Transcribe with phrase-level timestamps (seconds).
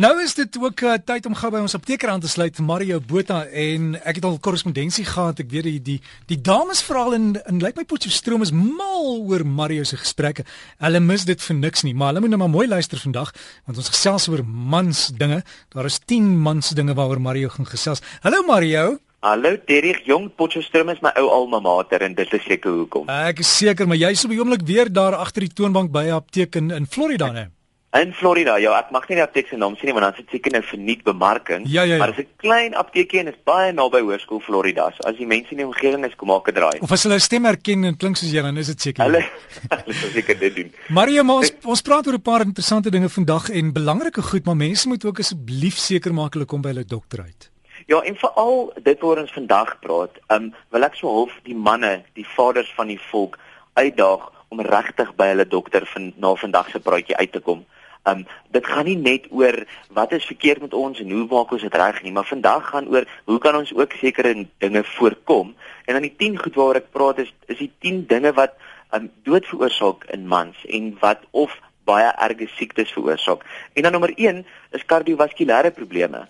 [0.00, 3.02] Nou is dit ook uh, tyd om gou by ons apteker aan te sluit Mario
[3.04, 5.42] Botha en ek het al korrespondensie gehad.
[5.44, 5.96] Ek weet die die,
[6.30, 10.46] die dames veral in in lyk my Potchefstroom is mal oor Mario se gesprekke.
[10.80, 13.34] Hulle mis dit vir niks nie, maar hulle moet nou maar mooi luister vandag
[13.68, 15.42] want ons gesels oor mans dinge.
[15.76, 18.00] Daar is 10 mans dinge waaroor Mario gaan gesels.
[18.24, 18.96] Hallo Mario.
[19.20, 23.12] Hallo Derrick, jong Potchefstroom is my ou alma mater en dit is seker hoekom.
[23.20, 26.22] Ek is seker, maar jy's op die oomblik weer daar agter die toonbank by 'n
[26.24, 27.50] apteek in in Florida, né?
[27.90, 30.28] In Florida, ja, ek mag nie die apteek se naam sê nie want dan sit
[30.30, 31.64] seker nou verniet bemarking.
[31.66, 31.98] Ja, ja, ja.
[31.98, 34.92] Maar dit is 'n klein apteekie en is baie naby Hoërskool Florida.
[34.94, 36.78] So as die mense in die omgewing is, kom maak 'n draai.
[36.80, 39.04] Of as hulle stem herken en klink soos jy, dan is dit seker.
[39.04, 39.24] Hulle
[39.82, 40.72] hulle sal seker dit doen.
[40.88, 44.56] Mario, maar ons ons praat oor 'n paar interessante dinge vandag en belangrike goed, maar
[44.56, 47.50] mense moet ook asseblief seker maak hulle kom by hulle dokter uit.
[47.86, 52.04] Ja, en veral dit waar ons vandag praat, um, wil ek so half die manne,
[52.14, 53.38] die vaders van die volk
[53.74, 57.66] uitdaag om regtig by hulle dokter van na vandag se praatjie uit te kom.
[58.08, 61.62] Um dit gaan nie net oor wat is verkeerd met ons en hoe maak ons
[61.62, 65.54] dit reg nie, maar vandag gaan oor hoe kan ons ook sekere dinge voorkom?
[65.84, 68.56] En dan die 10 goed waaroor ek praat is is die 10 dinge wat
[68.96, 73.44] um dood veroorsaak in mans en wat of baie erge siektes veroorsaak.
[73.74, 76.26] En dan nommer 1 is kardiovaskulêre probleme.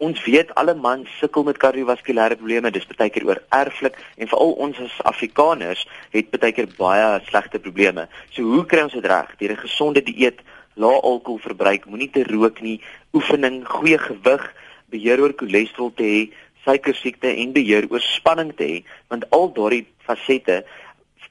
[0.00, 2.70] Ons weet alle mans sukkel met kardiovaskulêre probleme.
[2.72, 5.82] Dis baie keer oor erflik en veral ons as Afrikaners
[6.14, 8.06] het baie keer baie slegte probleme.
[8.32, 9.34] So hoe kry ons dit reg?
[9.42, 10.40] Deur 'n gesonde dieet,
[10.74, 12.78] lae alkoholverbruik, moenie te rook nie,
[13.16, 14.44] oefening, goeie gewig,
[14.90, 16.20] beheer oor cholesterol te hê,
[16.64, 18.78] suiker siekte en beheer oor spanning te hê,
[19.12, 20.60] want al daardie fasette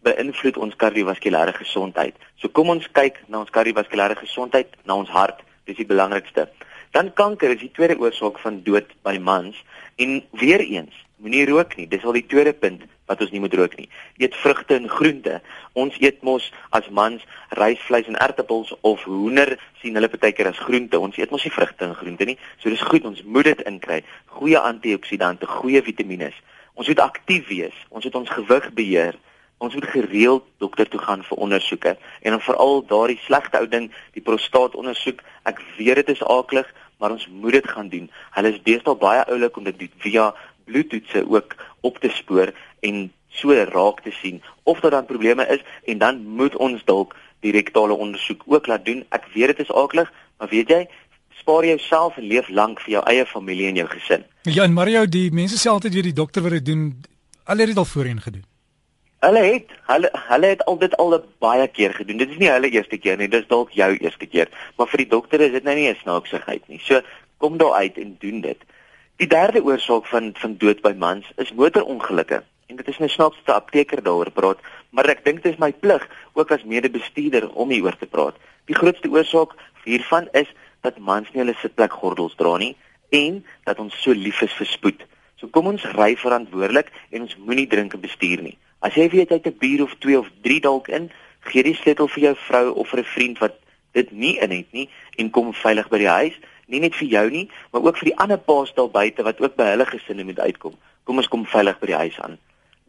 [0.05, 2.15] beïnvloed ons kardiovaskulêre gesondheid.
[2.39, 6.47] So kom ons kyk na ons kardiovaskulêre gesondheid, na ons hart, dis die belangrikste.
[6.95, 9.59] Dan kanker is die tweede oorsaak van dood by mans
[10.01, 11.85] en weer eens, moenie rook nie.
[11.91, 13.87] Dis al die tweede punt wat ons nie moet rook nie.
[14.21, 15.39] Eet vrugte en groente.
[15.73, 17.23] Ons eet mos as mans
[17.57, 20.99] rysvleis en ertappels of hoender sien hulle partykeer as groente.
[20.99, 22.37] Ons eet mos nie vrugte en groente nie.
[22.61, 24.03] So dis goed, ons moet dit inkry.
[24.37, 26.29] Goeie antioksidante, goeie vitamiene.
[26.79, 27.75] Ons moet aktief wees.
[27.89, 29.17] Ons moet ons gewig beheer.
[29.59, 33.89] Ons moet gereeld dokter toe gaan vir ondersoeke en dan veral daardie slegte ou ding,
[34.15, 35.19] die prostaatondersoek.
[35.49, 38.05] Ek weet dit is aaklig, maar ons moet dit gaan doen.
[38.37, 40.29] Hulle is deesdae baie oulik om dit via
[40.69, 45.61] bloedtoetse ook op te spoor en so raak te sien of daar dan probleme is
[45.85, 49.05] en dan moet ons dalk die rektale ondersoek ook laat doen.
[49.09, 50.81] Ek weet dit is aaklig, maar weet jy,
[51.39, 54.25] spaar jouself en leef lank vir jou eie familie en jou gesin.
[54.43, 56.83] Ja, en Mario, die mense sê altyd weer die dokter wat dit doen,
[57.43, 58.45] al het dit al voorheen gedoen.
[59.19, 62.21] Hulle het hulle hulle het al dit al baie keer gedoen.
[62.21, 65.09] Dit is nie hulle eerste keer nie, dis dalk jou eerste keer, maar vir die
[65.11, 66.79] dokter is dit nou nie 'n snaaksigheid nie.
[66.79, 67.01] So
[67.37, 68.59] kom daar uit en doen dit.
[69.17, 72.43] Die derde oorsaak van van dood by mans is motorongelukke.
[72.69, 74.59] En dit is nou snaaks te apteker daaroor praat,
[74.93, 76.03] maar ek dink dit is my plig
[76.37, 78.35] ook as mede-bestuurder om hieroor te praat.
[78.69, 79.55] Die grootste oorsaak
[79.87, 80.51] hiervan is
[80.85, 82.75] dat mans nie hulle sitplekgordels dra nie
[83.09, 85.01] en dat ons so lief is vir spoed.
[85.41, 88.53] So kom ons ry verantwoordelik en ons moenie drink en bestuur nie.
[88.85, 91.09] As jy weet jy het 'n bier of 2 of 3 dalk in,
[91.49, 93.57] gee die sleutel vir jou vrou of vir 'n vriend wat
[93.93, 96.37] dit nie in het nie en kom veilig by die huis
[96.67, 99.55] nie net vir jou nie, maar ook vir die ander paas daar buite wat ook
[99.55, 100.77] by hulle gesinne moet uitkom.
[101.03, 102.37] Kom ons kom veilig by die huis aan.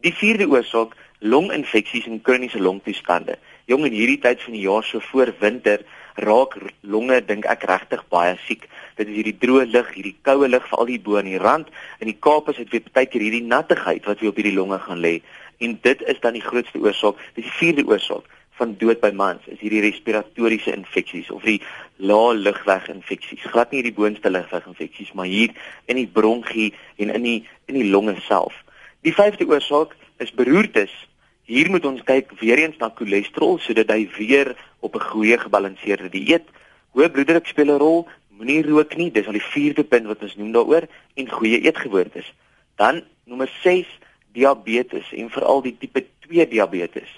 [0.01, 3.35] Die vierde oorsaak, longinfeksies en kroniese longtoestande.
[3.69, 5.83] Jong in hierdie tyd van die jaar so voor winter
[6.25, 8.65] raak longe dink ek regtig baie siek.
[8.97, 11.69] Dit is hierdie droë lug, hierdie koue lug veral hier bo aan die rand
[12.01, 14.79] in die Kaap is dit weer baie keer hierdie nattigheid wat weer op hierdie longe
[14.87, 15.19] gaan lê.
[15.61, 17.21] En dit is dan die grootste oorsaak.
[17.37, 18.25] Dis die vierde oorsaak
[18.57, 21.59] van dood by mans is hierdie respiratoriese infeksies of die
[22.01, 23.45] lae lugweg infeksies.
[23.53, 25.53] Glad nie hierdie boonste lugweg infeksies, maar hier
[25.85, 27.39] in die bronkie en in die
[27.69, 28.57] in die longe self.
[29.01, 30.91] Die vyfde oorsaak is beroertes.
[31.49, 34.53] Hier moet ons kyk weer eens na cholesterol sodat hy weer
[34.85, 36.45] op 'n goeie gebalanseerde dieet.
[36.93, 38.07] Hoë bloeddruk speel 'n rol.
[38.29, 40.85] Moenie rook nie, dis al die vierde punt wat ons noem daaroor
[41.15, 42.33] en goeie eetgewoontes.
[42.75, 43.87] Dan nommer 6,
[44.33, 47.09] diabetes en veral die tipe 2 diabetes.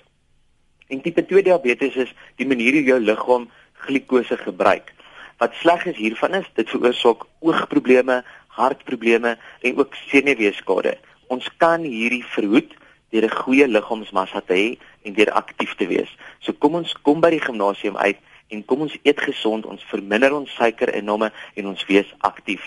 [0.87, 4.93] En tipe 2 diabetes is die manier hoe jou liggaam glikose gebruik.
[5.37, 10.97] Wat sleg is hiervan is dit veroorsaak oogprobleme, hartprobleme en ook senuweeskade.
[11.27, 12.73] Ons kan hierdie verhoed
[13.13, 16.09] deur 'n goeie liggaamsmassa te hê en deur aktief te wees.
[16.39, 18.17] So kom ons kom by die gimnasium uit
[18.49, 22.63] en kom ons eet gesond, ons verminder ons suikerinname en ons wees aktief.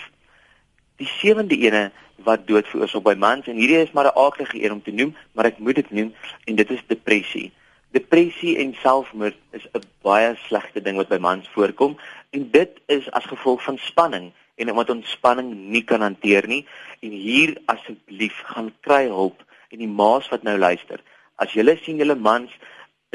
[0.97, 1.91] Die sewende ene
[2.25, 5.15] wat dood veroorsaak by mans en hierdie is maar 'n aardige een om te noem,
[5.33, 6.13] maar ek moet dit noem
[6.45, 7.51] en dit is depressie.
[7.91, 11.97] Depressie en selfmoord is 'n baie slegte ding wat by mans voorkom
[12.29, 16.63] en dit is as gevolg van spanning en omdat ons spanning nie kan hanteer nie
[17.05, 21.03] en hier asseblief gaan kry hulp en die maas wat nou luister
[21.37, 22.53] as julle sien julle mans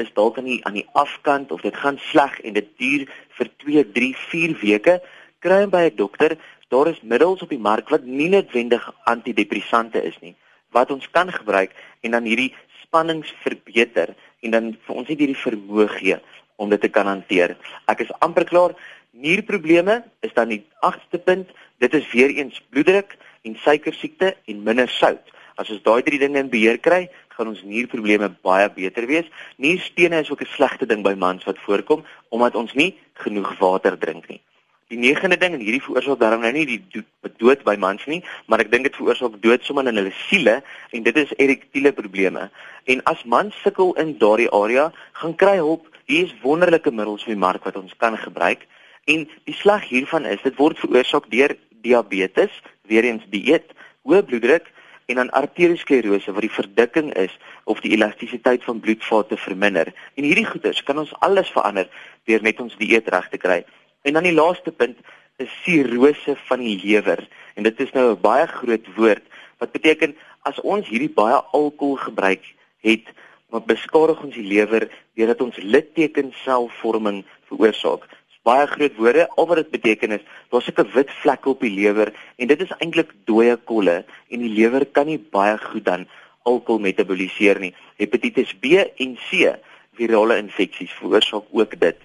[0.01, 3.03] is dalk aan die aan die afkant of dit gaan sleg en dit duur
[3.37, 4.95] vir 2, 3, 4 weke
[5.43, 6.37] kry hom by 'n dokter.
[6.69, 10.35] Daar is middels op die mark wat nie noodwendig antidepressante is nie
[10.71, 15.43] wat ons kan gebruik en dan hierdie spannings verbeter en dan vir ons net hierdie
[15.45, 16.17] vermoë gee
[16.55, 17.57] om dit te kan hanteer.
[17.85, 18.73] Ek is amper klaar.
[19.13, 21.49] Nierprobleme is dan die agste punt.
[21.77, 25.29] Dit is weer eens bloeddruk en suikersiekte en minder sout.
[25.55, 27.03] As ons daai drie dinge in beheer kry,
[27.35, 29.29] gaan ons nierprobleme baie beter wees.
[29.61, 33.97] Nierstene is ook 'n slegte ding by mans wat voorkom omdat ons nie genoeg water
[33.97, 34.41] drink nie.
[34.89, 37.03] Die negende ding en hierdie veroorsaak daarom nou nie die
[37.37, 41.03] dood by mans nie, maar ek dink dit veroorsaak dood sommer in hulle siele en
[41.03, 42.49] dit is erektiele probleme.
[42.85, 45.87] En as mans sukkel in daardie area, gaan kry hulp.
[46.05, 48.67] Hier is wonderlike middels op die mark wat ons kan gebruik.
[49.05, 52.53] En die slag hiervan is dit word veroorsaak deur diabetes,
[52.87, 53.73] weer eens dieet,
[54.07, 54.69] hoë bloeddruk
[55.11, 57.33] en dan arteriosklerose wat die verdikking is
[57.67, 59.91] of die elastisiteit van bloedvate verminder.
[60.15, 61.89] En hierdie goeters kan ons alles verander
[62.29, 63.59] deur net ons dieet reg te kry.
[64.07, 64.99] En dan die laaste punt
[65.43, 67.19] is sirose van die lewer.
[67.59, 69.23] En dit is nou 'n baie groot woord
[69.59, 70.15] wat beteken
[70.47, 72.43] as ons hierdie baie alkohol gebruik
[72.83, 73.05] het,
[73.49, 78.07] wat beskadig ons die lewer deurdat ons littekenselvorming veroorsaak
[78.43, 79.27] baie groot woorde.
[79.35, 82.75] Al wat dit beteken is, daar's 'n wit vlek op die lewer en dit is
[82.79, 86.07] eintlik dooie kolle en die lewer kan nie baie goed dan
[86.43, 87.73] alkohol metaboliseer nie.
[87.97, 88.65] Hepatitis B
[88.97, 89.55] en C,
[89.95, 91.97] virale infeksies veroorsaak ook dit.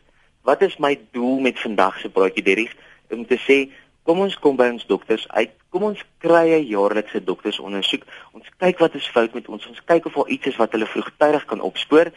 [0.43, 2.77] Wat is my doel met vandag se praatjie Derrick?
[3.11, 3.71] Om te sê,
[4.05, 5.51] kom ons kom by ons dokters uit.
[5.69, 8.05] Kom ons kry 'n jaarlikse doktersondersoek.
[8.33, 9.67] Ons kyk wat is fout met ons.
[9.67, 12.13] Ons kyk of daar iets is wat hulle vroegtydig kan opspoor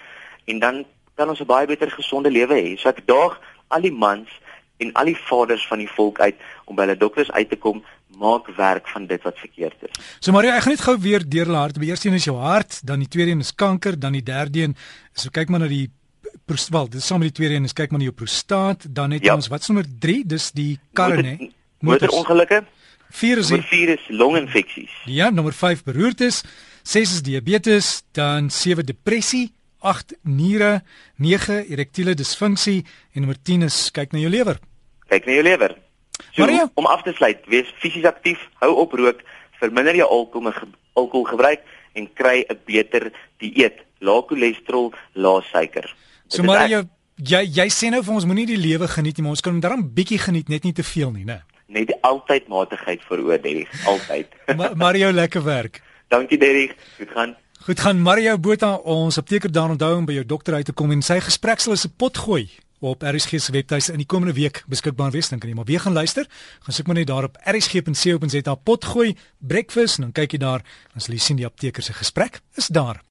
[0.45, 0.85] en dan
[1.15, 2.77] kan ons 'n baie beter gesonde lewe hê.
[2.77, 3.39] So ek daag
[3.71, 4.29] al die mans
[4.81, 7.83] en al die vaders van die volk uit om by hulle dokters uit te kom
[8.21, 10.01] maak werk van dit wat verkeerd is.
[10.19, 11.79] So Maria, ek gaan net gou weer deur hulle hart.
[11.81, 14.67] Die eerste een is jou hart, dan die tweede een is kanker, dan die derde
[14.67, 14.75] een
[15.13, 15.87] so kyk maar na die
[16.71, 19.25] wel, dis saam met die tweede een is kyk maar na jou prostaat, dan het
[19.25, 19.35] ja.
[19.35, 21.51] ons wat's nommer 3, dis die karre nê.
[21.81, 22.61] Motorongelukke.
[23.11, 24.91] 4 is nommer 4 is longinfeksies.
[25.11, 26.43] Ja, nommer 5 beroertes,
[26.83, 29.49] 6 is diabetes, dan 7 depressie,
[29.81, 30.81] 8 niere,
[31.17, 32.81] 9 erektiele disfunksie
[33.13, 34.59] en nommer 10 is kyk na jou lewer.
[35.09, 35.75] Kyk na jou lewer.
[36.31, 36.69] So, Maria?
[36.73, 39.23] om af te sluit, wees fisies aktief, hou op rook,
[39.59, 40.53] verminder jou alkohol
[40.93, 41.65] alkohol gebruik
[41.97, 45.95] en kry 'n beter dieet, lae cholesterol, lae suiker.
[46.27, 46.83] So Maria,
[47.17, 49.61] jy jy sê nou vir ons moenie die lewe geniet nie, maar ons kan hom
[49.61, 51.41] darm bietjie geniet, net nie te veel nie, né?
[51.67, 54.27] Net die altyd matigheid vir oor, Derry, altyd.
[54.57, 55.81] Ma Mario, lekker werk.
[56.09, 60.23] Dankie Derry, dit gaan Goed gaan Mario Botha ons apteker daar onthou om by jou
[60.25, 62.49] dokter uit te kom en sy gespreksel is 'n pot gooi
[62.79, 65.93] op RSG se webtuis in die komende week beskikbaar wees dink jy maar weer gaan
[65.93, 66.25] luister.
[66.59, 70.63] Gaan soek maar net daar op rsg.co.za pot gooi breakfast en dan kyk jy daar
[70.93, 73.03] dan sal jy sien die apteker se gesprek is daar